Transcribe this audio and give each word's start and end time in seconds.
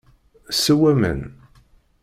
Sew 0.59 0.87
aman. 0.91 1.21